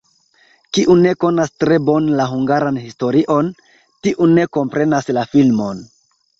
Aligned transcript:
Kiu 0.77 0.95
ne 1.01 1.11
konas 1.23 1.51
tre 1.65 1.77
bone 1.89 2.17
la 2.21 2.25
hungaran 2.33 2.81
historion, 2.87 3.53
tiu 4.09 4.33
ne 4.35 4.49
komprenas 4.59 5.15
la 5.19 5.31
filmon. 5.37 5.89